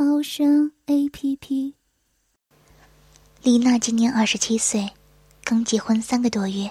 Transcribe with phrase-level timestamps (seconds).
[0.00, 1.74] 猫声 A P P。
[3.42, 4.92] 丽娜今年二十七岁，
[5.42, 6.70] 刚结婚三个多月。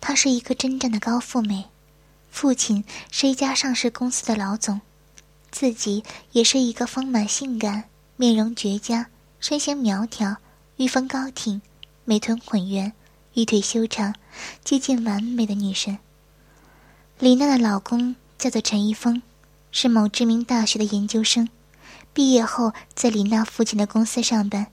[0.00, 1.66] 她是一个真正的高富美，
[2.32, 4.80] 父亲是一家上市公司的老总，
[5.52, 7.84] 自己也是一个丰满性感、
[8.16, 9.06] 面容绝佳、
[9.38, 10.36] 身形苗条、
[10.78, 11.62] 玉峰高挺、
[12.04, 12.92] 美臀浑圆、
[13.34, 14.12] 玉腿修长、
[14.64, 15.96] 接近完美的女神。
[17.20, 18.16] 李娜的老公。
[18.36, 19.22] 叫做陈一峰，
[19.70, 21.48] 是某知名大学的研究生，
[22.14, 24.66] 毕业后在李娜父亲的公司上班，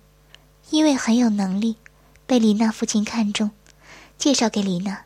[0.70, 1.78] 因为很有能力，
[2.26, 3.52] 被李娜父亲看中，
[4.18, 5.06] 介绍给李娜，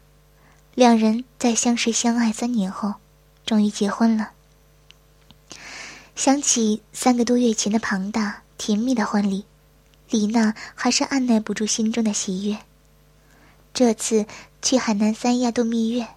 [0.76, 2.96] 两人在相识相爱三年后，
[3.46, 4.32] 终于结婚了。
[6.16, 9.46] 想起三个多月前的庞大甜蜜的婚礼，
[10.10, 12.60] 李娜还是按耐不住心中的喜悦。
[13.74, 14.26] 这次
[14.62, 16.08] 去海南三亚度蜜月。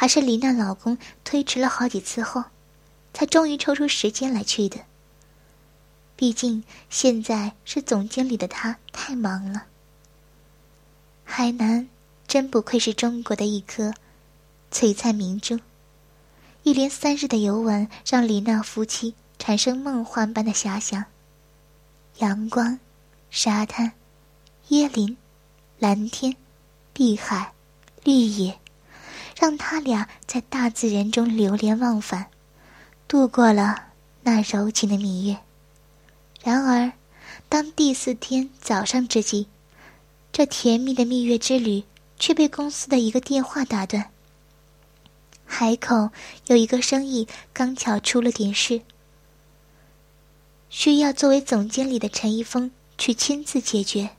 [0.00, 2.44] 还是李娜老公推迟了好几次后，
[3.12, 4.78] 才终于抽出时间来去的。
[6.18, 9.66] 毕竟现在是总经理的他太忙了。
[11.22, 11.88] 海南
[12.26, 13.94] 真不愧是中国的一颗
[14.72, 15.60] 璀璨明珠，
[16.64, 21.04] 一连三日的游玩让李娜夫妻产生梦幻般的遐想。
[22.16, 22.80] 阳光、
[23.30, 23.92] 沙滩、
[24.70, 25.16] 椰林、
[25.78, 26.34] 蓝天、
[26.92, 27.52] 碧海、
[28.02, 28.58] 绿野。
[29.38, 32.26] 让他俩在大自然中流连忘返，
[33.06, 33.84] 度过了
[34.22, 35.38] 那柔情的蜜月。
[36.42, 36.92] 然而，
[37.48, 39.48] 当第四天早上之际，
[40.32, 41.84] 这甜蜜的蜜月之旅
[42.18, 44.10] 却被公司的一个电话打断。
[45.44, 46.10] 海口
[46.46, 48.82] 有一个生意刚巧出了点事，
[50.70, 54.10] 需要作为总经理的陈一峰去亲自解决。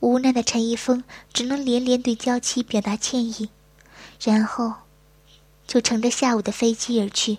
[0.00, 3.50] 无奈的陈一峰只能连连对娇妻表达歉意。
[4.20, 4.74] 然后，
[5.66, 7.38] 就乘着下午的飞机而去。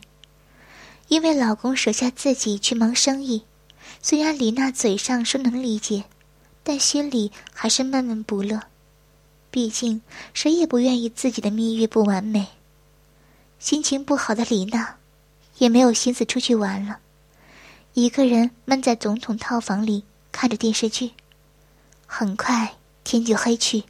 [1.09, 3.43] 因为老公舍下自己去忙生意，
[4.01, 6.03] 虽然李娜嘴上说能理解，
[6.63, 8.61] 但心里还是闷闷不乐。
[9.49, 10.01] 毕竟
[10.33, 12.47] 谁也不愿意自己的蜜月不完美。
[13.59, 14.97] 心情不好的李娜，
[15.57, 16.99] 也没有心思出去玩了，
[17.93, 21.11] 一个人闷在总统套房里看着电视剧。
[22.05, 23.83] 很快天就黑去，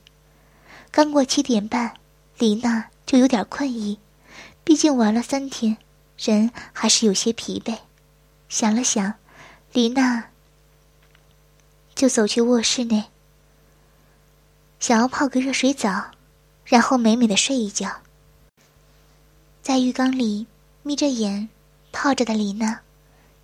[0.92, 1.94] 刚过七点半。
[2.38, 4.00] 李娜就有点困意，
[4.64, 5.78] 毕竟玩了三天，
[6.18, 7.78] 人还是有些疲惫。
[8.50, 9.14] 想了想，
[9.74, 10.26] 李娜
[11.96, 13.06] 就走去卧室内，
[14.82, 16.12] 想要泡个热水澡，
[16.66, 17.90] 然后美美的睡一觉。
[19.62, 20.46] 在浴缸里
[20.84, 21.48] 眯着眼
[21.94, 22.82] 泡着的李娜，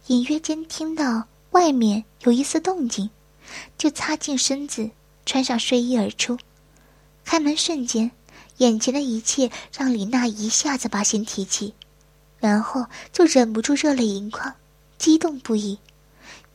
[0.08, 3.10] 隐约间听到外面有一丝动静，
[3.78, 4.92] 就擦净身子，
[5.26, 6.38] 穿上睡衣而出。
[7.24, 8.12] 开门瞬间。
[8.58, 11.76] 眼前的一切让李娜一下子把心提起，
[12.40, 14.56] 然后就忍不住热泪盈眶，
[14.98, 15.78] 激动不已。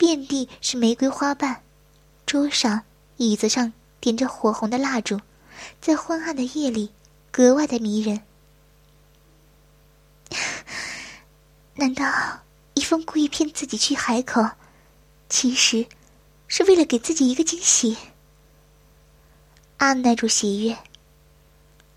[0.03, 1.63] 遍地是玫瑰花瓣，
[2.27, 2.83] 桌上、
[3.19, 5.21] 椅子上点着火红的蜡烛，
[5.81, 6.91] 在昏暗的夜里
[7.31, 8.21] 格外的迷人。
[11.77, 12.05] 难道
[12.75, 14.45] 一峰故意骗自己去海口，
[15.29, 15.87] 其实
[16.49, 17.97] 是为了给自己一个惊喜？
[19.77, 20.77] 按耐住喜悦。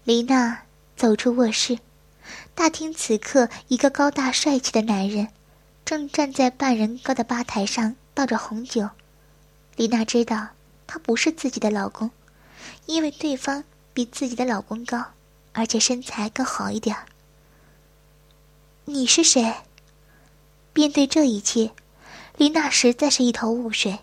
[0.04, 0.62] 丽娜
[0.96, 1.80] 走出卧室，
[2.54, 5.30] 大厅此刻一个高大帅气的男人，
[5.86, 8.90] 正站在半人高的吧台上倒着红酒。
[9.76, 10.50] 丽娜知道
[10.88, 12.10] 他不是自己的老公，
[12.88, 13.64] 因为对方
[13.94, 15.14] 比自己的老公高，
[15.54, 16.98] 而且身材更好一点。
[18.86, 19.54] 你是谁？
[20.74, 21.72] 面对这一切，
[22.38, 24.00] 丽娜实在是一头雾水。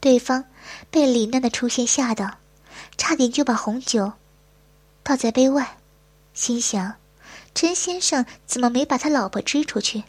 [0.00, 0.44] 对方
[0.90, 2.38] 被李娜的出现吓到。
[2.96, 4.12] 差点就把红酒
[5.02, 5.78] 倒在杯外，
[6.34, 6.96] 心想：
[7.60, 10.04] 陈先生怎么没把他老婆支出去？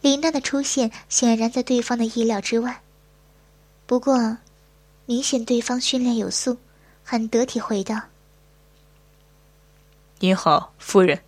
[0.00, 2.82] 李娜的出现显然在对方的意料之外，
[3.86, 4.38] 不过
[5.04, 6.58] 明显对方训练有素，
[7.04, 8.00] 很得体，回道
[10.18, 11.22] ：“您好，夫人，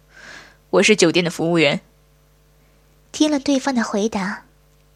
[0.71, 1.81] 我是酒店的服务员。”
[3.13, 4.47] 听了对方的回答，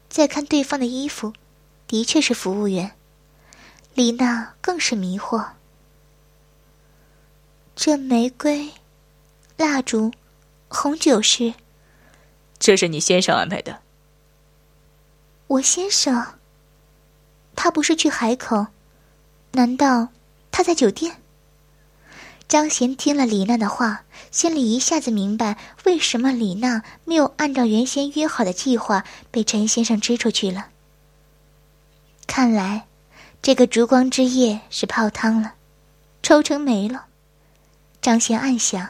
[0.09, 1.31] 再看对方的衣服，
[1.87, 2.91] 的确是服务员。
[3.93, 5.51] 李娜更是迷惑。
[7.73, 8.69] 这玫瑰、
[9.63, 10.11] 蜡烛、
[10.67, 11.53] 红酒是？
[12.59, 13.79] 这是你先生安排的，
[15.47, 16.21] 我先生，
[17.55, 18.67] 他不是去海口？
[19.53, 20.09] 难道
[20.51, 21.15] 他在酒店？
[22.49, 30.67] 张贤听了李娜的话，心里一下子明白为什么李娜没有按照原先约好的计划被陈先生支出去了。
[32.27, 32.85] 看来，
[33.41, 35.53] 这个烛光之夜是泡汤了，
[36.21, 37.05] 抽成没了。
[38.01, 38.89] 张贤暗想：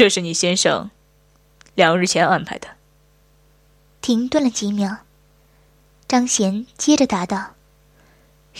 [0.00, 0.90] 这是你先生
[1.74, 2.68] 两日前安排的。
[4.00, 5.00] 停顿了几秒，
[6.08, 7.50] 张贤接着答道：“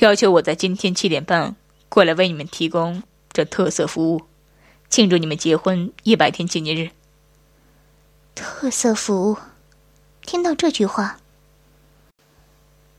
[0.01, 1.57] 要求我在今天七点半。”
[1.89, 3.03] 过来为你们提供
[3.33, 4.27] 这特色服务，
[4.91, 6.91] 庆祝你们结婚一百天纪念日。
[8.35, 9.39] 特色服务，
[10.21, 11.21] 听到这句话，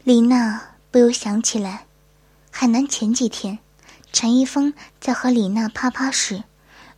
[0.04, 1.86] 李娜不由想起来，
[2.50, 3.60] 海南前几天，
[4.12, 6.44] 陈一峰在和李娜啪啪时，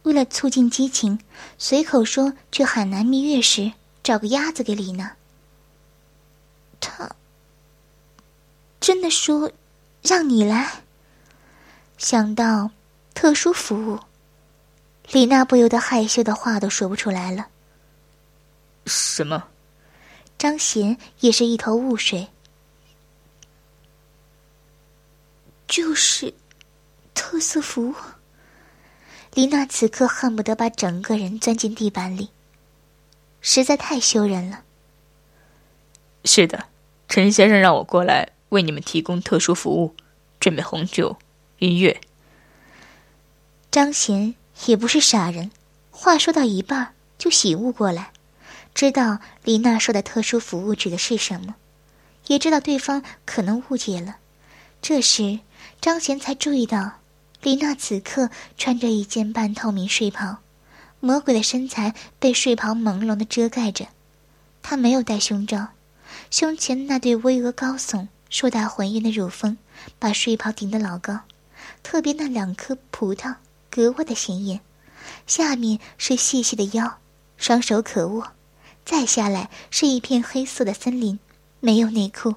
[0.04, 1.20] 为了促进激情，
[1.58, 3.72] 随口说去海南蜜月时
[4.04, 5.16] 找个鸭子给李娜。
[6.80, 7.10] 他
[8.80, 9.52] 真的说
[10.02, 10.84] 让你来。
[11.98, 12.70] 想到
[13.14, 14.00] 特殊服务，
[15.12, 17.48] 李娜不由得害羞的话都说不出来了。
[18.86, 19.42] 什么？
[20.38, 22.28] 张贤也是一头雾水。
[25.66, 26.34] 就是
[27.14, 27.96] 特色服务。
[29.34, 32.30] 李娜此刻恨不得把整个人钻进地板里，
[33.42, 34.64] 实在太羞人了。
[36.24, 36.68] 是的，
[37.10, 39.96] 陈先生让我过来为你们提供特殊服务，
[40.40, 41.18] 准备红酒。
[41.58, 42.00] 音乐。
[43.72, 44.36] 张贤
[44.68, 45.50] 也不是傻人，
[45.90, 48.12] 话说到一半就醒悟过来，
[48.76, 51.56] 知道李娜说的特殊服务指的是什么，
[52.28, 54.18] 也知道对方可能误解了。
[54.80, 55.40] 这时，
[55.82, 57.00] 张贤才注意到，
[57.44, 60.38] 李娜此刻穿着一件半透明睡袍，
[61.02, 63.88] 魔鬼的身材被睡袍朦胧的遮盖着，
[64.62, 65.68] 她没有戴胸罩，
[66.32, 69.58] 胸前那对巍峨高耸、硕大浑圆的乳峰，
[70.00, 71.20] 把睡袍顶得老高。
[71.84, 73.36] 特别那两颗葡萄
[73.70, 74.62] 格外的显眼，
[75.28, 77.00] 下面是细细的腰，
[77.36, 78.32] 双手可握，
[78.86, 81.20] 再下来是一片黑色的森林，
[81.60, 82.36] 没有内裤，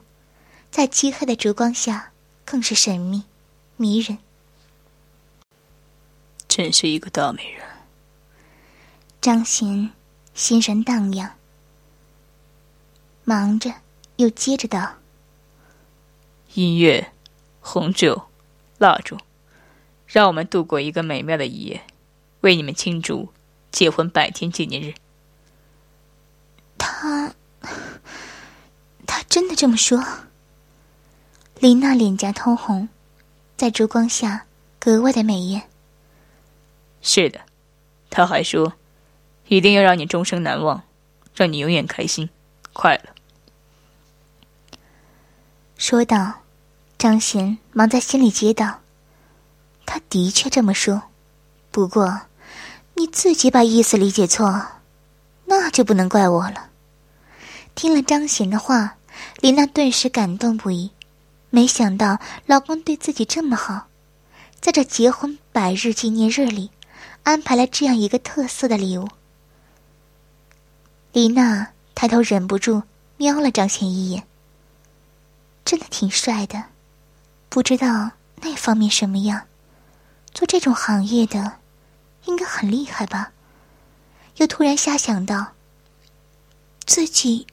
[0.73, 2.11] 在漆黑的烛光下
[2.45, 3.23] 更是神秘
[3.77, 4.19] 迷人。
[6.57, 7.63] 真是一个大美人。
[9.21, 9.91] 张贤
[10.33, 11.33] 心神荡漾，
[13.25, 13.71] 忙着
[14.17, 14.95] 又接着道
[16.55, 17.13] ：“音乐，
[17.61, 18.29] 红酒，
[18.79, 19.19] 蜡烛。”
[20.09, 21.83] 让我们度过一个美妙的一夜，
[22.41, 23.31] 为你们庆祝
[23.71, 24.95] 结婚百天纪念日。
[26.79, 27.35] 他，
[29.07, 30.03] 他真的这么说？
[31.61, 32.89] 林娜脸颊通红，
[33.59, 34.47] 在烛光下
[34.79, 35.69] 格外的美艳。
[37.09, 37.43] 是的，
[38.11, 38.73] 他还说，
[39.47, 40.83] 一定要让你终生难忘，
[41.37, 42.29] 让你永远开心
[42.73, 43.11] 快乐。
[45.79, 46.43] 说道，
[46.99, 48.81] 张贤忙在心里接道。
[49.87, 51.05] 他的确这么说，
[51.71, 52.23] 不过
[52.95, 54.67] 你自己把意思理解错，
[55.45, 56.71] 那就不能怪我了。
[57.77, 58.97] 听了张贤的话，
[59.41, 60.91] 李娜顿时感动不已。
[61.51, 63.87] 没想到老公对自己这么好，
[64.61, 66.73] 在这结婚百日纪念日里，
[67.27, 69.09] 安排了这样一个特色的礼物。
[71.13, 72.85] 李娜抬头忍不住
[73.17, 74.25] 瞄了张贤一眼，
[75.65, 76.67] 真的挺帅的，
[77.49, 79.43] 不知道那方面什么样。
[80.33, 81.55] 做这种行业的，
[82.27, 83.33] 应该很厉害吧？
[84.37, 85.55] 又突然瞎想到，
[86.85, 87.45] 自己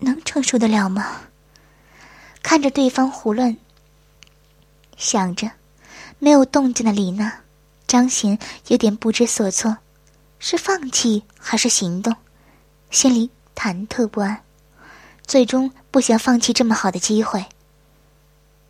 [0.00, 1.22] 能承受得了吗？
[2.42, 3.56] 看着对方胡乱
[4.98, 5.50] 想着，
[6.18, 7.40] 没有动静的李娜，
[7.88, 9.78] 张贤有点不知所措，
[10.38, 12.14] 是放弃还是行动？
[12.90, 14.44] 心里忐忑不安，
[15.26, 17.44] 最终不想放弃这么好的机会。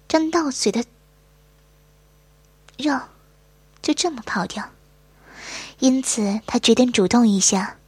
[0.08, 0.82] 张到嘴的
[2.78, 2.98] 肉。
[3.80, 4.70] 就这么跑掉，
[5.78, 7.78] 因此他决定主动一下。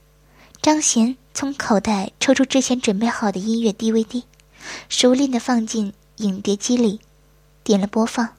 [0.62, 4.22] 张贤从口袋抽出之前准备好的音乐 DVD，
[4.88, 7.00] 熟练的放进影碟机里，
[7.64, 8.36] 点了播放。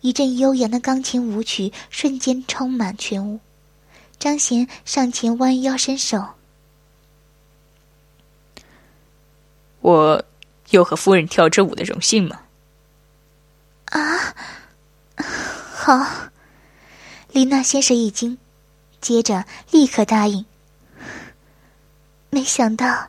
[0.00, 3.40] 一阵悠扬的钢琴舞曲瞬间充满全屋。
[4.18, 6.24] 张贤上前弯腰伸手
[9.80, 10.24] ：“我
[10.70, 12.40] 有和夫人跳支舞的荣幸吗？”
[13.86, 14.34] 啊，
[15.72, 16.30] 好。
[17.32, 18.38] 李娜先是一惊，
[19.00, 20.44] 接着立刻答应。
[22.30, 23.08] 没想到，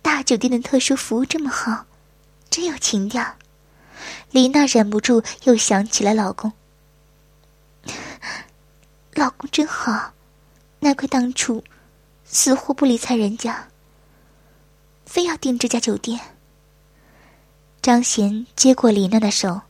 [0.00, 1.84] 大酒店的特殊服务这么好，
[2.48, 3.34] 真有情调。
[4.30, 6.52] 李娜忍不住又想起了老公，
[9.14, 10.12] 老公真好，
[10.80, 11.62] 难怪当初
[12.24, 13.68] 死活不理睬人家。
[15.06, 16.20] 非要订这家酒店。
[17.80, 19.62] 张贤接过李娜的手，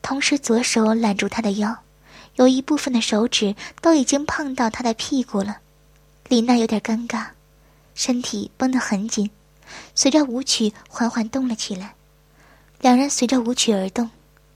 [0.00, 1.76] 同时左手揽住她的腰，
[2.36, 5.58] 有一部分的手指都已经碰到她的屁股了。
[6.28, 7.26] 李娜有点尴尬，
[7.94, 9.30] 身体绷得很紧，
[9.94, 11.95] 随着舞曲缓缓动了起来。
[12.80, 14.10] 两人随着舞曲而动，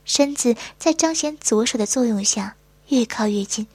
[0.04, 2.56] 身子在张贤左手的作用下
[2.88, 3.66] 越靠越近。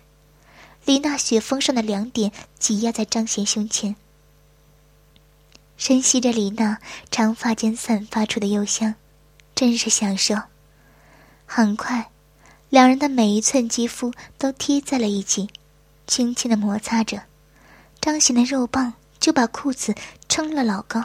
[0.86, 3.96] 李娜雪峰上的两点挤压在张贤胸前，
[5.78, 8.94] 深吸着李娜长发间散发出的幽香，
[9.56, 10.36] 真是享受。
[11.48, 12.12] 很快，
[12.70, 15.50] 两人的每一寸肌肤都贴在了一起，
[16.06, 17.24] 轻轻的摩擦着。
[18.00, 19.96] 张贤的肉棒就把裤子
[20.30, 21.04] 撑了老高，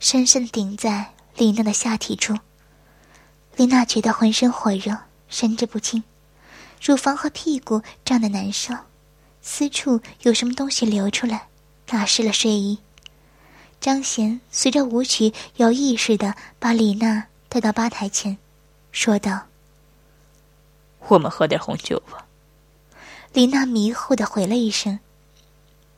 [0.00, 2.38] 深深顶在李娜的下体处。
[3.56, 4.96] 李娜觉得浑身火热，
[5.28, 6.02] 神志不清，
[6.80, 8.74] 乳房和屁股胀得难受，
[9.42, 11.48] 私处有什么东西流出来，
[11.86, 12.78] 打湿了睡衣。
[13.80, 18.38] 张贤随着舞曲有意识的把李娜带到吧台前，
[18.92, 19.46] 说道
[21.08, 22.26] ：“我们喝点红酒吧。”
[23.34, 24.98] 李娜迷糊的回了一声。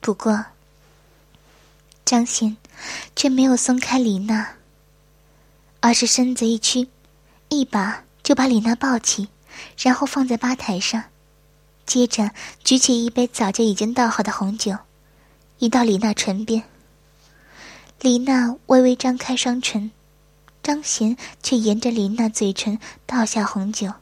[0.00, 0.44] 不过，
[2.04, 2.56] 张贤
[3.14, 4.54] 却没有松开李娜，
[5.80, 6.88] 而是身子一屈，
[7.48, 9.28] 一把就把李娜抱起，
[9.78, 11.04] 然后放在吧台上，
[11.86, 12.30] 接着
[12.64, 14.76] 举起一杯早就已经倒好的红酒，
[15.58, 16.62] 移到李娜唇边。
[18.00, 19.90] 李娜微微张开双唇，
[20.62, 23.92] 张贤却沿着李娜嘴唇倒下红酒，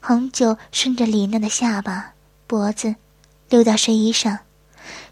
[0.00, 2.12] 红酒顺着李娜的下巴、
[2.46, 2.94] 脖子
[3.48, 4.38] 流到睡衣上。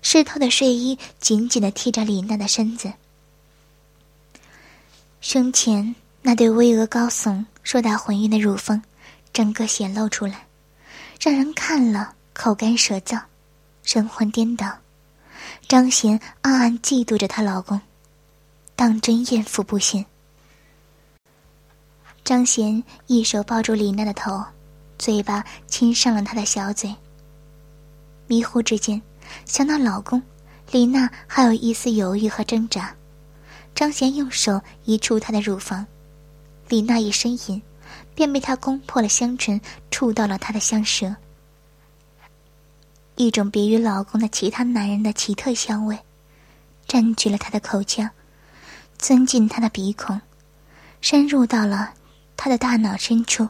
[0.02, 2.92] 湿透的睡衣紧紧的贴着李娜的身子，
[5.20, 8.80] 胸前那对巍峨高耸、硕大浑圆的乳峰，
[9.32, 10.46] 整个显露出来，
[11.20, 13.20] 让人看了口干舌燥、
[13.82, 14.70] 神魂颠倒。
[15.66, 17.80] 张贤暗暗嫉妒着她老公，
[18.76, 20.04] 当真艳福不浅。
[22.22, 24.44] 张贤一手抱住李娜的头，
[24.98, 26.94] 嘴巴亲上了她的小嘴。
[28.26, 29.00] 迷糊之间。
[29.46, 30.22] 想到老公，
[30.70, 32.94] 李娜还有一丝犹豫和挣扎。
[33.74, 35.84] 张贤用手移出她的乳房，
[36.74, 37.62] 李娜一呻吟，
[38.16, 39.60] 便被他攻破了香唇，
[39.92, 41.14] 触到了她的香舌。
[43.14, 45.96] 一种别于老公的其他男人的奇特香味，
[46.88, 48.10] 占据了他的口腔，
[48.98, 50.20] 钻进他的鼻孔，
[51.00, 51.94] 深入到了
[52.36, 53.48] 他的大脑深处。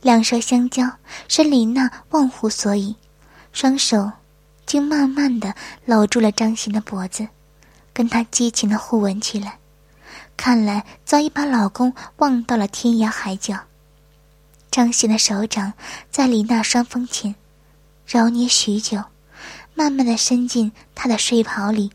[0.00, 0.90] 两舌相交，
[1.28, 2.96] 使李娜忘乎所以，
[3.52, 4.10] 双手。
[4.64, 7.28] 竟慢慢的搂住了张行的脖子，
[7.92, 9.58] 跟他激情的互吻起来。
[10.38, 13.58] 看来早已把老公忘到了天涯海角。
[14.70, 15.72] 张贤的手掌
[16.10, 17.34] 在李娜双峰前
[18.06, 19.02] 揉捏许久，
[19.74, 21.90] 慢慢的伸进她的睡袍里，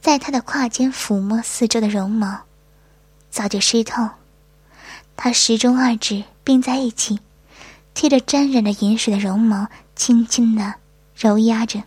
[0.00, 2.42] 在她的胯间抚摸四周的绒毛，
[3.28, 4.08] 早就湿透。
[5.16, 7.18] 他时中二指并在一起，
[7.92, 10.74] 贴着沾染着银水的绒毛，轻轻的
[11.16, 11.82] 揉压着。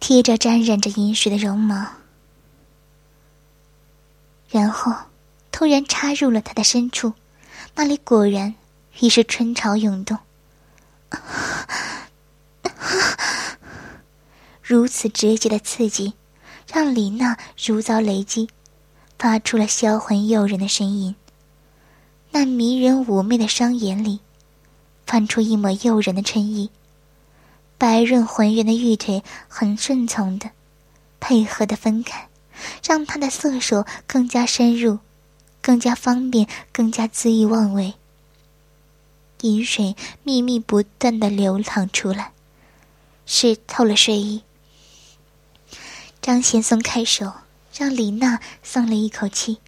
[0.00, 1.86] 贴着沾染着银水的绒毛，
[4.48, 4.92] 然后
[5.50, 7.12] 突然插入了他的深处，
[7.74, 8.54] 那里果然
[9.00, 10.18] 已是春潮涌动。
[14.62, 16.14] 如此直接的刺激，
[16.72, 18.48] 让李娜如遭雷击，
[19.18, 21.14] 发出了销魂诱人的声音。
[22.32, 24.20] 那迷人妩媚的双眼里，
[25.06, 26.70] 泛出一抹诱人的春意。
[27.78, 30.50] 白润浑圆的玉腿很顺从的，
[31.20, 32.28] 配合的分开，
[32.84, 35.00] 让他的色手更加深入，
[35.60, 37.94] 更加方便，更加恣意妄为。
[39.42, 42.32] 饮水密密不断的流淌出来，
[43.26, 44.42] 湿透了睡衣。
[46.20, 47.32] 张贤松开手，
[47.76, 49.58] 让李娜松了一口气，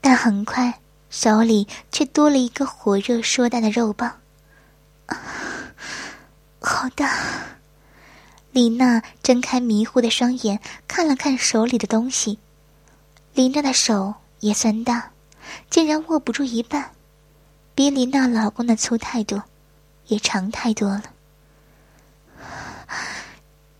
[0.00, 4.20] 但很快手里却多了一个火热硕大的肉棒。
[6.60, 7.57] 好大！
[8.52, 12.38] 李娜睁开迷糊的双眼，看了看手里的东西。
[13.34, 15.12] 李娜的手也算大，
[15.70, 16.92] 竟然握不住一半，
[17.74, 19.44] 比李娜老公的粗太多，
[20.06, 21.04] 也长太多了。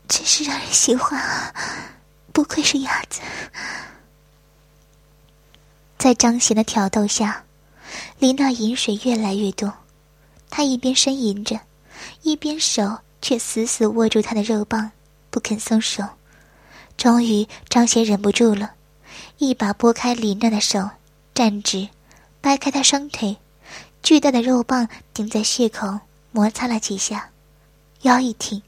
[0.06, 1.52] 真是让人喜欢啊！
[2.32, 3.20] 不愧是鸭子。
[5.96, 7.44] 在张贤的挑逗下，
[8.18, 9.72] 李娜饮水越来越多，
[10.50, 11.58] 她一边呻吟着。
[12.22, 14.90] 一边手却死死握住他的肉棒，
[15.30, 16.04] 不肯松手。
[16.96, 18.72] 终于，张贤忍不住了，
[19.38, 20.90] 一把拨开李娜的手，
[21.34, 21.88] 站直，
[22.40, 23.36] 掰开她双腿，
[24.02, 26.00] 巨大的肉棒顶在血口，
[26.32, 27.30] 摩擦了几下，
[28.02, 28.62] 腰一挺，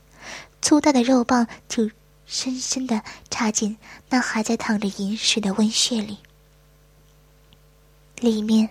[0.62, 1.90] 粗大的肉棒就
[2.26, 3.76] 深深的插进
[4.08, 6.18] 那还在淌着饮水的温穴里，
[8.20, 8.68] 里面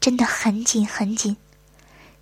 [0.00, 1.36] 真的很紧很紧。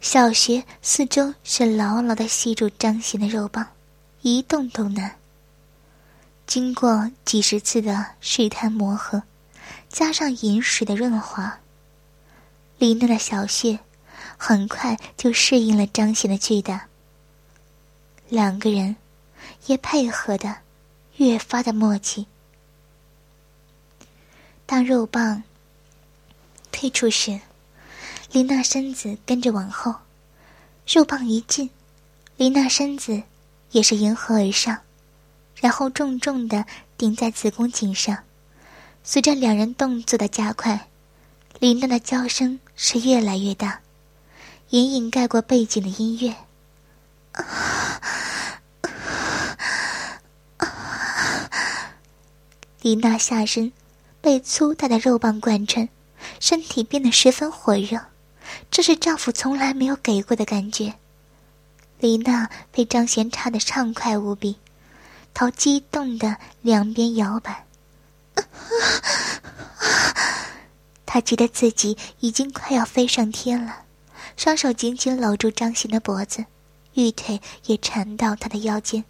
[0.01, 3.67] 小穴四周是牢牢的吸住张贤的肉棒，
[4.23, 5.17] 一动都难。
[6.47, 9.23] 经过几十次的试探磨合，
[9.89, 11.61] 加上饮水的润滑，
[12.79, 13.79] 李娜的小穴
[14.37, 16.87] 很快就适应了张贤的巨大。
[18.29, 18.97] 两个人。
[19.67, 20.57] 也配合的
[21.17, 22.27] 越发的默契。
[24.65, 25.43] 当肉棒
[26.73, 27.39] 退出时，
[28.39, 29.93] 林娜身子跟着往后，
[30.87, 31.71] 肉棒一进，
[32.37, 33.25] 林娜身子
[33.73, 34.79] 也是迎合而上，
[35.57, 36.65] 然后重重的
[36.97, 38.17] 顶在子宫颈上。
[39.03, 40.87] 随着两人动作的加快，
[41.59, 43.81] 林娜的叫声是越来越大，
[44.71, 46.37] 隐隐盖过背景的音乐。
[52.83, 53.73] 丽娜下身
[54.21, 55.89] 被粗大的肉棒贯穿，
[56.39, 57.99] 身体变得十分火热，
[58.71, 60.95] 这是丈夫从来没有给过的感觉。
[61.99, 64.57] 李娜被张贤插得畅快无比，
[65.35, 67.67] 头激动的两边摇摆，
[71.05, 73.83] 她觉得自己已经快要飞上天了，
[74.37, 76.45] 双手紧紧搂住张贤的脖子，
[76.95, 79.05] 玉腿也缠到他的腰间。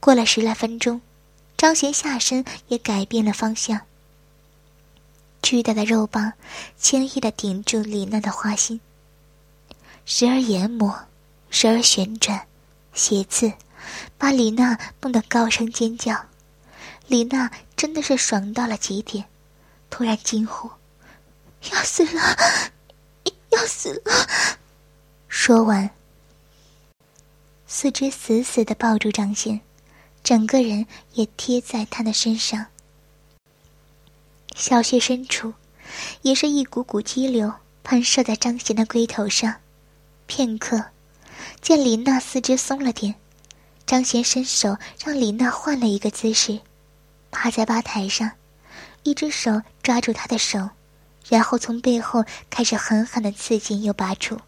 [0.00, 1.00] 过了十来分钟。
[1.56, 3.80] 张贤下身也改变了方向，
[5.44, 6.32] 巨大的肉棒
[6.78, 8.80] 轻易的顶住李娜的花心，
[10.06, 10.98] 时而研磨，
[11.50, 12.46] 时而旋转，
[12.94, 13.52] 斜刺，
[14.16, 16.18] 把李娜弄得高声尖叫。
[17.08, 19.22] 李娜真的是爽到了极点，
[19.90, 20.70] 突然惊呼
[21.70, 22.22] ：“要死了，
[23.50, 24.26] 要死了！”
[25.28, 25.90] 说完，
[27.66, 29.60] 四肢死死的抱住张贤。
[30.22, 32.64] 整个人也贴在他的身上，
[34.54, 35.52] 小穴深处，
[36.22, 39.56] 也是一股股激流喷射在张贤的龟头上。
[40.26, 40.82] 片刻，
[41.60, 43.16] 见李娜四肢松了点，
[43.84, 46.60] 张贤伸手让李娜换了一个姿势，
[47.32, 48.30] 趴在吧台上，
[49.02, 50.70] 一只手抓住她的手，
[51.28, 54.38] 然后从背后开始狠狠的刺进又拔出，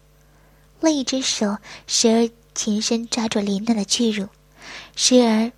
[0.79, 4.27] 另一只手时而前身抓住李娜的巨乳，
[4.95, 5.51] 时而。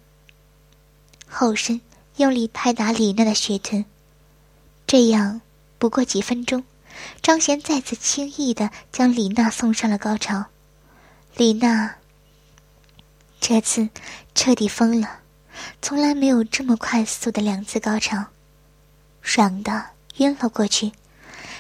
[1.32, 1.80] 后身
[2.18, 3.86] 用力拍打李娜的血臀，
[4.90, 5.40] 这样
[5.78, 6.64] 不过几分钟，
[7.22, 10.46] 张贤再次轻易的将李娜送上了高潮。
[11.36, 11.94] 李娜
[13.40, 13.88] 这次
[14.34, 15.20] 彻底疯了，
[15.80, 18.26] 从来没有这么快速的两次高潮，
[19.22, 19.86] 爽的
[20.18, 20.92] 晕了过去。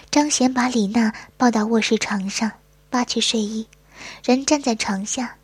[0.10, 2.52] 张贤把李娜抱到卧室床上，
[2.90, 3.68] 扒去睡衣，
[4.26, 5.36] 人站在床下，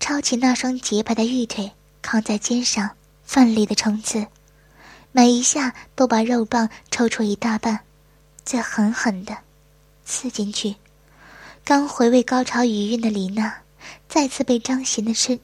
[0.00, 1.70] 抄起那双洁白的玉腿，
[2.00, 2.92] 扛在肩上。
[3.26, 4.26] 奋力的冲刺，
[5.16, 7.80] 每一下都把肉棒抽出一大半，
[8.44, 9.34] 再狠狠的
[10.04, 10.76] 刺进去。
[11.64, 13.62] 刚回味高潮余韵的李娜，
[14.10, 15.40] 再次被张贤的身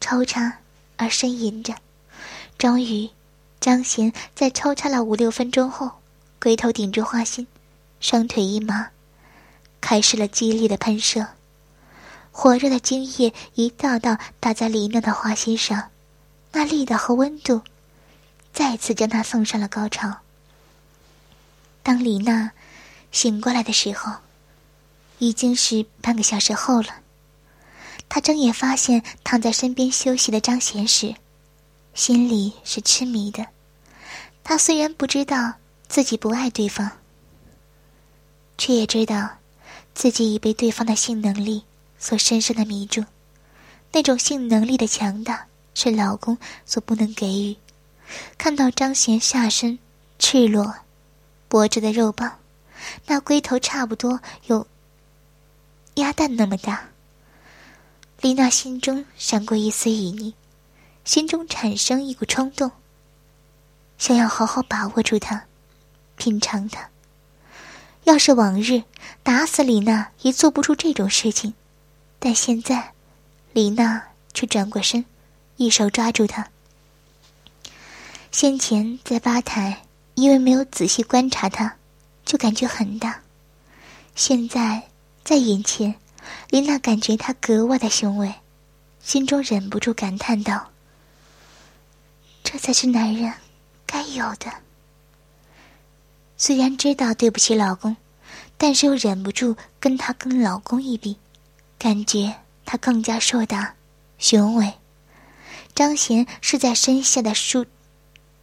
[0.00, 0.58] 抽插
[0.96, 1.76] 而呻吟着。
[2.58, 3.08] 终于，
[3.60, 5.92] 张贤在抽插了五六分钟后，
[6.42, 7.46] 龟头顶住花心，
[8.00, 8.90] 双腿一麻，
[9.80, 11.24] 开始了激烈的喷射。
[12.32, 15.90] 火热的精液一道道打在李娜的花心上。
[16.50, 17.62] 那力道和温度，
[18.58, 20.12] 再次将她送上了高潮。
[21.80, 22.50] 当李娜
[23.12, 24.12] 醒过来的时候，
[25.18, 26.88] 已经是半个小时后了。
[28.08, 31.14] 她睁眼发现躺在身边休息的张贤时，
[31.94, 33.46] 心里是痴迷的。
[34.42, 35.54] 她虽然不知道
[35.86, 36.90] 自己不爱对方，
[38.58, 39.38] 却也知道
[39.94, 41.62] 自己已被对方的性能力
[41.96, 43.04] 所深深的迷住。
[43.92, 45.46] 那种性能力的强大。
[45.80, 47.56] 是老公所不能给予。
[48.36, 49.78] 看到张贤下身
[50.18, 50.74] 赤裸，
[51.48, 52.38] 脖子的肉棒，
[53.06, 54.66] 那龟头差不多有
[55.94, 56.88] 鸭蛋那么大。
[58.20, 60.34] 丽娜心中闪过一丝旖旎，
[61.04, 62.70] 心中产生一股冲动，
[63.96, 65.44] 想要好好把握住它，
[66.16, 66.88] 品尝它。
[68.04, 68.84] 要是往日，
[69.22, 71.54] 打死李娜也做不出这种事情，
[72.18, 72.92] 但现在，
[73.52, 75.04] 李娜却转过身。
[75.56, 76.48] 一手抓住他。
[78.30, 79.82] 先前在吧台，
[80.14, 81.76] 因为没有仔细观察他，
[82.24, 83.20] 就感觉很大。
[84.14, 84.82] 现在
[85.24, 85.94] 在眼前，
[86.50, 88.32] 琳娜感觉他格外的雄伟，
[89.00, 90.70] 心中忍不住感叹道
[92.44, 93.32] ：“这才是男人
[93.86, 94.52] 该有的。”
[96.36, 97.96] 虽然知道对不起老公，
[98.56, 101.16] 但是又忍不住跟他跟老公一比，
[101.78, 102.32] 感觉
[102.64, 103.74] 他更加硕大、
[104.18, 104.72] 雄伟。
[105.74, 107.64] 张贤是在身下的舒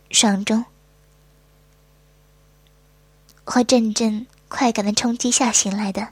[0.09, 0.63] 爽中
[3.43, 6.09] 和阵阵快感的冲击下醒来的。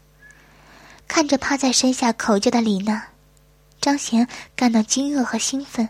[1.07, 3.09] 看着趴在身下口叫的李娜，
[3.79, 5.89] 张贤感到惊愕和兴奋，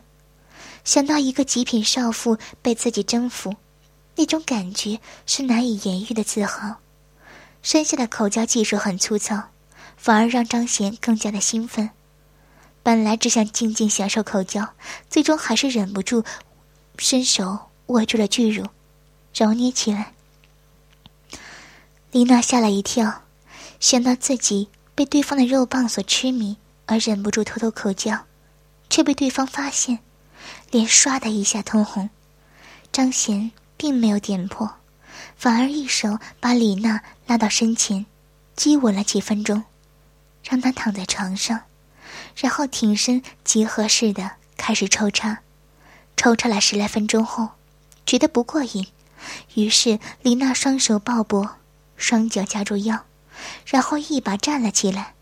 [0.84, 3.56] 想到一个极品少妇被自己征服，
[4.16, 6.78] 那种感觉是难以言喻的自豪。
[7.62, 9.50] 身下的口交技术很粗糙，
[9.96, 11.90] 反而让张贤更加的兴奋。
[12.82, 14.68] 本来只想静静享受口交，
[15.10, 16.26] 最终还是忍不住，
[16.98, 18.68] 伸手握住了巨乳，
[19.34, 20.14] 揉捏起来。
[22.12, 23.24] 丽娜吓了一跳，
[23.80, 28.26] 想到自己被对方的肉棒所痴迷，而忍不住偷偷口交，
[28.90, 30.00] 却被对方发现，
[30.72, 32.10] 脸唰的一下通红。
[32.92, 34.76] 张贤并没有点破，
[35.36, 38.06] 反而一手把李娜拉到身前，
[38.56, 39.64] 激吻了几分钟，
[40.44, 41.62] 让她躺在床上。
[42.36, 45.40] 然后挺身集合似的开始抽插，
[46.16, 47.50] 抽插了十来分钟后，
[48.06, 48.88] 觉得不过瘾，
[49.56, 51.56] 于是李娜双手抱脖，
[51.96, 53.06] 双脚夹住腰，
[53.66, 55.14] 然后一把站了起来。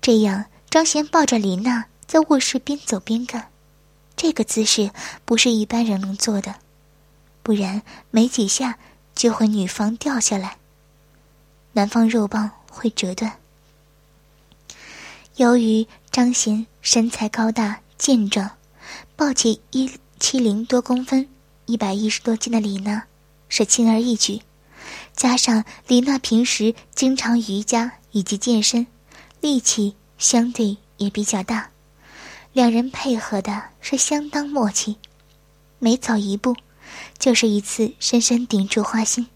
[0.00, 3.50] 这样，张贤抱着李娜在卧室边走边干，
[4.16, 4.90] 这个姿势
[5.24, 6.56] 不是一般人能做的，
[7.42, 8.78] 不然没几下
[9.14, 10.58] 就会女方掉下来，
[11.72, 13.38] 男方肉棒会折断。
[15.36, 18.52] 由于张贤身材高大健壮，
[19.16, 21.28] 抱起一七零多公分、
[21.66, 23.04] 一百一十多斤的李娜
[23.48, 24.40] 是轻而易举，
[25.14, 28.86] 加上李娜平时经常瑜伽以及健身，
[29.40, 31.70] 力气相对也比较大，
[32.52, 34.96] 两人配合的是相当默契，
[35.78, 36.54] 每走一步
[37.18, 39.26] 就是一次深深顶住花心，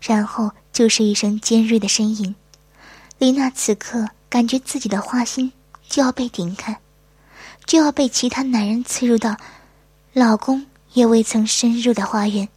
[0.00, 2.34] 然后就是一声尖锐的呻吟。
[3.18, 4.08] 李娜此刻。
[4.30, 5.52] 感觉自己的花心
[5.88, 6.78] 就要被顶开，
[7.66, 9.36] 就要被其他男人刺入到
[10.12, 12.48] 老公也未曾深入的花园，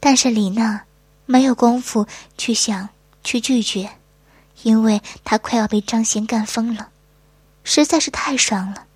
[0.00, 0.84] 但是李娜
[1.26, 2.88] 没有功夫去想
[3.22, 3.90] 去拒绝，
[4.62, 6.88] 因为她快要被张贤干疯了，
[7.62, 8.86] 实在是太爽了。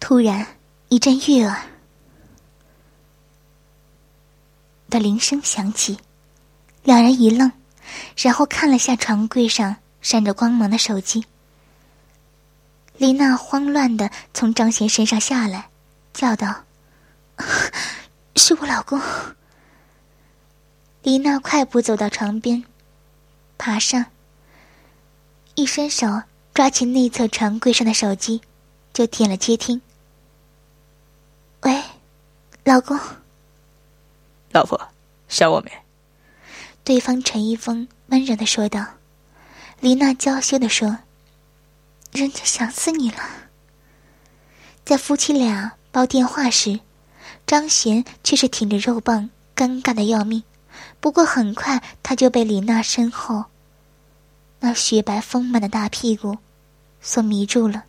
[0.00, 0.46] 突然
[0.88, 1.62] 一阵悦耳
[4.90, 5.98] 的铃声响起，
[6.82, 7.50] 两人一愣，
[8.16, 9.76] 然后看了下床柜上。
[10.04, 11.24] 闪着光芒的手机，
[12.98, 15.70] 李娜慌乱的从张贤身上下来，
[16.12, 16.54] 叫道
[18.36, 19.00] ：“是我老公。”
[21.02, 22.64] 李娜快步走到床边，
[23.58, 24.06] 爬上，
[25.54, 26.22] 一伸手
[26.54, 28.40] 抓起内侧床柜上的手机，
[28.92, 29.80] 就点了接听。
[31.62, 31.82] “喂，
[32.64, 32.98] 老公。
[34.52, 34.80] ”“老婆，
[35.28, 35.72] 想我没？”
[36.84, 38.86] 对方陈一峰温柔的说道。
[39.80, 40.98] 李娜娇羞的说
[42.12, 43.18] ：“人家想死你了。”
[44.84, 46.80] 在夫妻俩煲电话时，
[47.46, 50.42] 张贤却是挺着肉棒，尴尬的要命。
[51.00, 53.44] 不过很快他就被李娜身后
[54.60, 56.38] 那雪白丰满的大屁股
[57.00, 57.84] 所迷住了。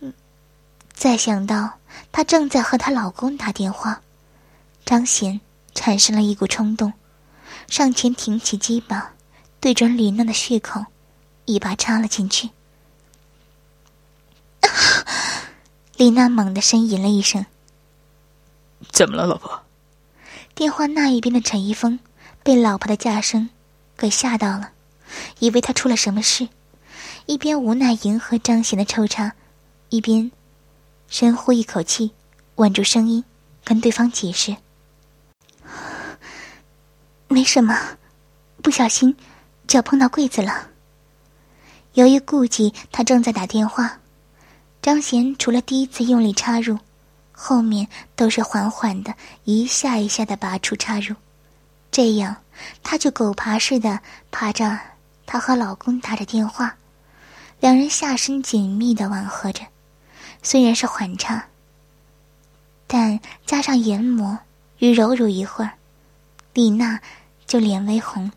[0.00, 0.12] 嗯，
[0.92, 1.78] 再想到
[2.10, 4.00] 她正在和她老公打电话，
[4.84, 5.40] 张贤
[5.74, 6.92] 产生了一股冲动，
[7.68, 9.12] 上前挺起鸡巴。
[9.60, 10.84] 对准李娜的血口，
[11.46, 12.50] 一把插了进去。
[15.96, 17.46] 李娜猛地呻吟了一声。
[18.90, 19.62] 怎么了，老婆？
[20.54, 21.98] 电话那一边的陈一峰
[22.42, 23.50] 被老婆的叫声
[23.96, 24.70] 给吓到了，
[25.38, 26.48] 以为他出了什么事，
[27.26, 29.32] 一边无奈迎合张贤的抽插，
[29.88, 30.30] 一边
[31.08, 32.12] 深呼一口气，
[32.56, 33.24] 稳住声音，
[33.64, 34.56] 跟对方解释
[37.28, 37.76] ：“没什么，
[38.62, 39.16] 不小心。”
[39.66, 40.68] 脚碰到柜子了。
[41.94, 43.98] 由于顾忌他正在打电话，
[44.82, 46.78] 张贤除了第一次用力插入，
[47.34, 49.12] 后面都是缓缓的
[49.44, 51.14] 一下一下的拔出插入，
[51.90, 52.36] 这样
[52.82, 54.78] 他就狗爬似的爬着，
[55.26, 56.76] 他和老公打着电话，
[57.60, 59.62] 两人下身紧密的吻合着，
[60.42, 61.46] 虽然是缓插，
[62.86, 64.38] 但加上研磨
[64.78, 65.72] 与揉揉一会儿，
[66.52, 67.00] 丽娜
[67.46, 68.30] 就脸微红。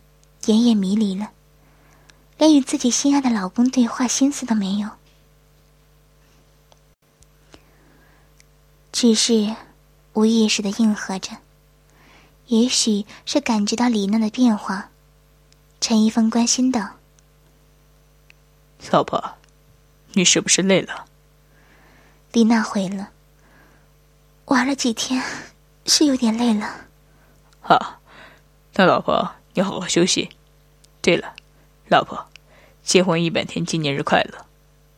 [0.46, 1.32] 眼也迷离了，
[2.38, 4.90] 连与自己心爱的老公对话心思都没有，
[9.00, 9.56] 只是
[10.14, 11.30] 无意识的应和着。
[12.48, 14.90] 也许是感觉到李娜的变化，
[15.80, 16.96] 陈一峰关心道
[18.90, 19.24] ：“老婆，
[20.14, 21.06] 你是不是累了？”
[22.34, 23.12] 李娜回了
[24.46, 25.22] ：“玩了几天，
[25.86, 26.88] 是有点累了。”
[27.62, 28.00] 好，
[28.74, 30.28] 那老婆你好好休息。
[31.04, 31.36] 对了，
[31.88, 32.28] 老婆，
[32.82, 34.44] 结婚一百天纪念日快乐！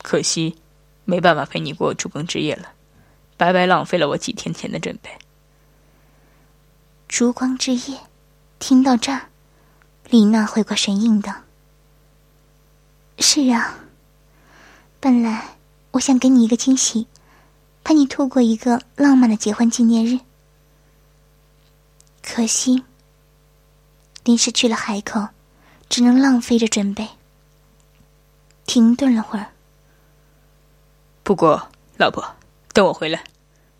[0.01, 0.55] 可惜，
[1.03, 2.71] 没办法陪你过主更之夜了。
[3.39, 5.09] 白白浪费了我几天前的准备。
[7.07, 7.97] 烛光之夜，
[8.59, 9.29] 听到这儿，
[10.09, 11.33] 李娜回过神应道
[13.17, 13.79] ：“是啊，
[14.99, 15.55] 本来
[15.91, 17.07] 我想给你一个惊喜，
[17.81, 20.19] 陪你度过一个浪漫的结婚纪念日。
[22.21, 22.83] 可惜，
[24.25, 25.29] 临时去了海口，
[25.87, 27.07] 只能浪费着准备。”
[28.67, 29.45] 停顿了会儿。
[31.23, 32.35] 不过，老婆，
[32.79, 33.21] 等我回来，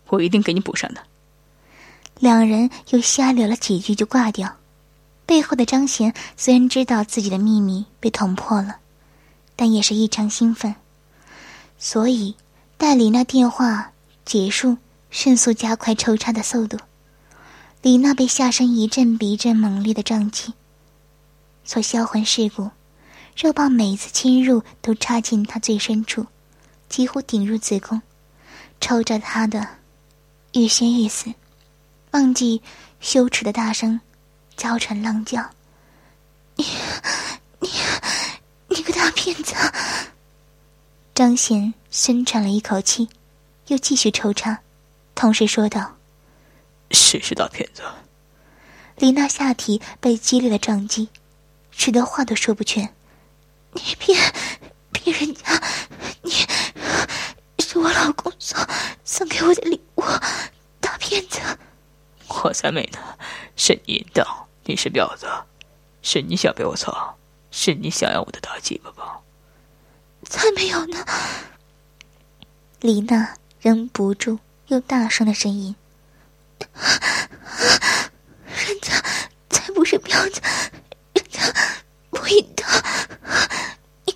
[0.08, 1.00] 我一定给你补上的。
[2.18, 4.58] 两人又瞎聊了几句，就挂掉。
[5.24, 8.76] 背后的张贤虽然知道自己的秘密被捅破了，
[9.56, 10.74] 但也是异常兴奋，
[11.78, 12.36] 所以
[12.76, 13.90] 待李娜电话
[14.26, 14.76] 结束，
[15.10, 16.76] 迅速加快抽插的速度。
[17.80, 20.52] 李娜被下身一阵比一阵猛烈的撞击，
[21.64, 22.70] 所销魂事故。
[23.34, 26.26] 肉棒每次侵入都插进她最深处，
[26.90, 28.02] 几乎顶入子宫，
[28.80, 29.66] 抽着他的
[30.52, 31.32] 欲仙欲死，
[32.12, 32.60] 忘记
[33.00, 34.00] 羞耻的大声
[34.56, 35.48] 娇喘浪叫
[36.56, 36.64] ：“你，
[37.60, 37.68] 你，
[38.68, 39.54] 你个大骗子！”
[41.14, 43.08] 张贤深喘了一口气，
[43.66, 44.58] 又继续抽插，
[45.14, 45.96] 同时说道
[46.90, 47.82] ：“谁是大骗子？”
[48.96, 51.08] 李娜下体被激烈的撞击，
[51.70, 52.92] 使得话都说不全。
[53.72, 54.18] 你骗
[54.92, 55.62] 骗人家，
[56.22, 56.46] 你是
[57.80, 58.58] 我老公送
[59.04, 60.02] 送给我的礼物，
[60.80, 61.40] 大骗子！
[62.28, 62.98] 我才没呢，
[63.56, 65.26] 是你淫荡，你是婊子，
[66.02, 67.16] 是你想被我操，
[67.50, 69.18] 是你想要我的大鸡巴吧？
[70.28, 71.02] 才没有呢！
[72.80, 75.74] 李娜忍不住又大声的呻吟，
[78.46, 79.02] 人家
[79.48, 80.42] 才不是婊子，
[81.14, 81.40] 人家
[82.10, 82.68] 不淫荡。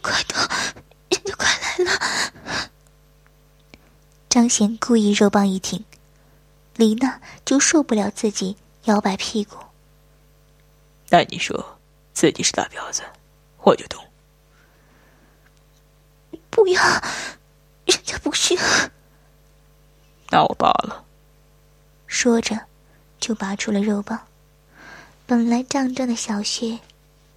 [0.02, 0.38] 快到，
[1.08, 1.90] 人家快来了。
[4.34, 5.84] 张贤故意肉棒一挺，
[6.74, 9.56] 李娜就受不了自己摇摆屁股。
[11.08, 11.78] 那你说
[12.12, 13.04] 自己是大婊子，
[13.58, 14.04] 我就懂。
[16.50, 16.82] 不要，
[17.84, 18.56] 人家不是。
[20.30, 21.04] 那我罢了。
[22.08, 22.60] 说着，
[23.20, 24.20] 就拔出了肉棒。
[25.26, 26.80] 本来胀胀的小穴，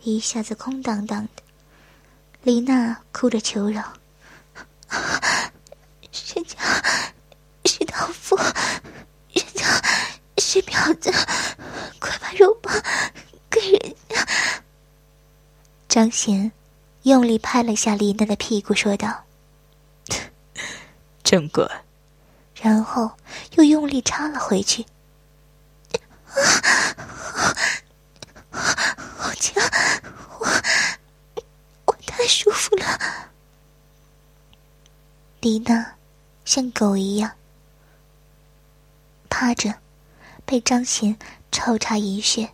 [0.01, 1.43] 一下子空荡荡的。
[2.41, 3.93] 李娜哭着求饶
[6.33, 6.57] ：“人家
[7.65, 8.35] 是刀夫，
[9.31, 9.65] 人家
[10.37, 11.11] 是婊子，
[11.99, 12.73] 快把肉棒
[13.49, 14.25] 给人家！”
[16.27, 16.51] 张贤
[17.03, 19.23] 用力拍了下李娜的屁股，说道
[21.23, 21.65] ：“真乖。”
[22.61, 23.09] 然后
[23.55, 24.85] 又用力插了回去。
[28.51, 29.63] 好强！
[30.39, 31.95] 我。
[32.05, 32.85] 太舒服了，
[35.39, 35.93] 丽娜
[36.43, 37.31] 像狗一样
[39.29, 39.73] 趴着，
[40.45, 41.17] 被张贤
[41.53, 42.51] 抽插银穴，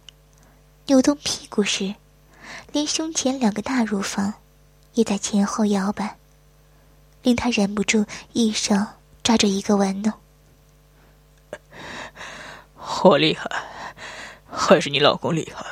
[0.86, 1.95] 扭动屁股时，
[2.73, 4.33] 连胸前两个大乳房
[4.95, 6.17] 也在前后摇摆，
[7.21, 8.75] 令他忍不住一手
[9.21, 10.12] 抓着一个玩弄。
[13.03, 13.47] 我厉害，
[14.51, 15.63] 还是你老公厉害？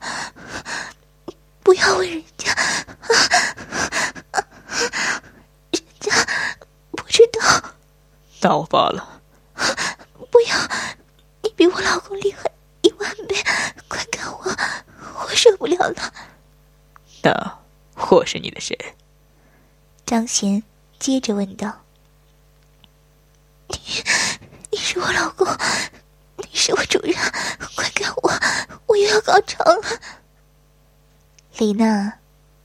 [1.62, 2.52] 不要问人家，
[5.70, 6.12] 人家
[6.90, 7.40] 不知道。
[8.40, 9.20] 那我罢了。
[10.32, 10.56] 不要，
[11.42, 12.50] 你比我老公厉害
[12.82, 13.36] 一万倍！
[15.38, 16.12] 受不了了。
[17.22, 17.58] 那
[18.10, 18.76] 我是你的谁？
[20.04, 20.64] 张贤
[20.98, 21.84] 接着问道
[23.70, 23.78] ：“你，
[24.72, 25.46] 你是我老公，
[26.38, 27.14] 你是我主人，
[27.76, 28.32] 快看我，
[28.86, 30.00] 我又要高潮了。”
[31.58, 32.18] 李娜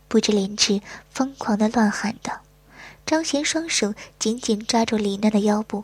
[0.07, 0.81] 不知廉耻，
[1.11, 2.41] 疯狂的乱喊道
[3.05, 5.83] ：“张贤双手紧紧抓住李娜的腰部，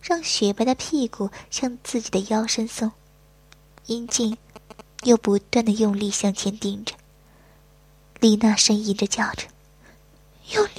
[0.00, 2.92] 让雪白的屁股向自己的腰身送，
[3.84, 4.38] 阴茎
[5.02, 6.94] 又不断的用力向前顶着。
[8.20, 9.46] 李娜呻吟着叫着
[10.54, 10.72] ：‘用力，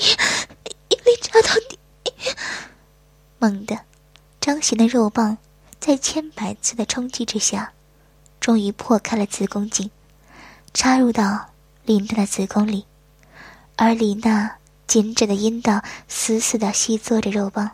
[0.89, 1.77] 用力插到底！’
[3.39, 3.77] 猛地，
[4.39, 5.37] 张贤的肉棒
[5.79, 7.71] 在千百次的冲击之下，
[8.39, 9.89] 终于破开了子宫颈，
[10.73, 11.49] 插入到。”
[11.85, 12.85] 李娜的子宫里，
[13.75, 14.55] 而李娜
[14.87, 17.69] 紧窄的阴道死死的吸嘬着肉棒，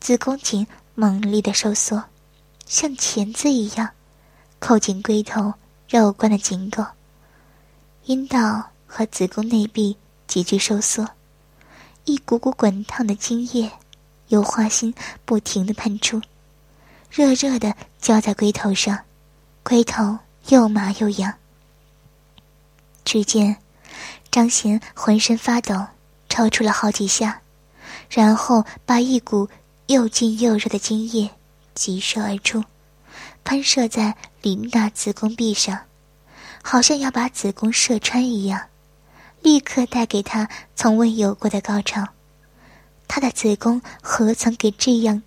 [0.00, 2.02] 子宫颈猛烈的收缩，
[2.64, 3.90] 像钳子一样
[4.60, 5.54] 扣紧龟头
[5.88, 6.84] 肉冠的颈沟。
[8.04, 9.96] 阴道和子宫内壁
[10.26, 11.08] 急剧收缩，
[12.04, 13.70] 一股股滚烫的精液
[14.28, 14.94] 由花心
[15.24, 16.20] 不停的喷出，
[17.10, 19.00] 热热的浇在龟头上，
[19.62, 20.18] 龟头
[20.48, 21.34] 又麻又痒。
[23.04, 23.56] 只见
[24.30, 25.86] 张贤浑身发抖，
[26.28, 27.42] 抽搐了好几下，
[28.08, 29.48] 然后把一股
[29.86, 31.30] 又劲又热的精液
[31.74, 32.62] 急射而出，
[33.42, 35.78] 喷射在李娜子宫壁上，
[36.62, 38.68] 好像要把子宫射穿一样，
[39.42, 42.06] 立刻带给她从未有过的高潮。
[43.06, 45.22] 她的子宫何曾给这样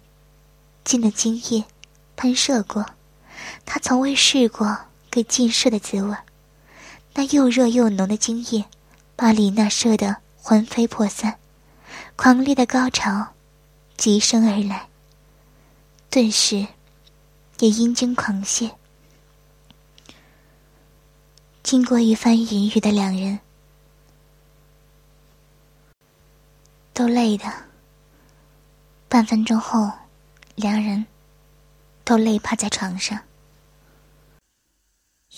[0.83, 1.63] 近的精液
[2.15, 2.85] 喷射过？
[3.65, 4.77] 她从未试过
[5.11, 6.15] 给近射的滋味。
[7.13, 8.65] 那又热又浓的精液，
[9.15, 11.37] 把李娜射得魂飞魄散，
[12.15, 13.27] 狂烈的高潮
[13.95, 14.87] 急升而来。
[16.09, 16.65] 顿时，
[17.59, 18.71] 也阴茎狂泻。
[21.63, 23.39] 经过一番云雨的两人，
[26.93, 27.45] 都累的。
[29.07, 29.89] 半分钟后，
[30.55, 31.05] 两人
[32.03, 33.17] 都累趴在床上。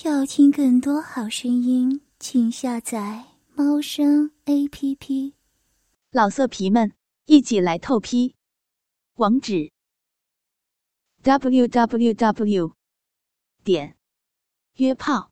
[0.04, 5.36] 要听更多好声音，请下载猫声 A P P。
[6.10, 6.92] 老色皮们，
[7.26, 8.36] 一起来透批！
[9.16, 9.72] 网址
[11.22, 12.74] ：w w w
[13.64, 13.96] 点
[14.78, 15.32] 约炮